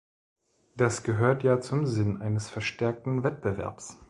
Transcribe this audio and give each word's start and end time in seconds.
Das 0.77 1.03
gehört 1.03 1.43
ja 1.43 1.61
zum 1.61 1.85
Sinn 1.85 2.23
eines 2.23 2.49
verstärkten 2.49 3.23
Wettbewerbs. 3.23 3.99